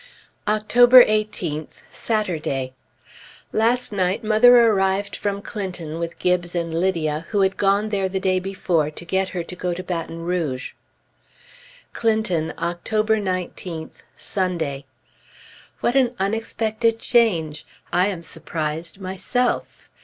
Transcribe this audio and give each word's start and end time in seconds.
October 0.47 1.05
18th, 1.05 1.83
Saturday. 1.91 2.73
Last 3.51 3.91
night 3.91 4.23
mother 4.23 4.57
arrived 4.65 5.15
from 5.15 5.43
Clinton 5.43 5.99
with 5.99 6.17
Gibbes 6.17 6.55
and 6.55 6.73
Lydia, 6.73 7.27
who 7.29 7.41
had 7.41 7.55
gone 7.55 7.89
there 7.89 8.09
the 8.09 8.19
day 8.19 8.39
before 8.39 8.89
to 8.89 9.05
get 9.05 9.29
her 9.29 9.43
to 9.43 9.55
go 9.55 9.75
to 9.75 9.83
Baton 9.83 10.21
Rouge. 10.21 10.71
CLINTON, 11.93 12.55
October 12.57 13.17
19th, 13.17 14.01
Sunday. 14.17 14.85
What 15.81 15.93
an 15.95 16.15
unexpected 16.17 16.97
change! 16.97 17.63
I 17.93 18.07
am 18.07 18.23
surprised 18.23 18.99
myself! 18.99 19.87